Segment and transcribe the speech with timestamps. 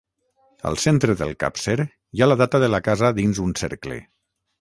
[0.69, 3.99] Al centre del capcer hi ha la data de la casa dins un cercle.